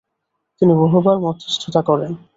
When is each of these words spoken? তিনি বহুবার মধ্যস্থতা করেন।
তিনি 0.61 0.73
বহুবার 0.73 1.17
মধ্যস্থতা 1.19 1.81
করেন। 1.81 2.11